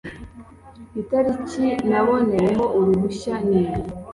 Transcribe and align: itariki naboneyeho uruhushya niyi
itariki 1.01 1.65
naboneyeho 1.89 2.63
uruhushya 2.79 3.35
niyi 3.47 3.75